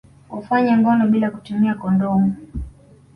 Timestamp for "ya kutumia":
1.27-1.73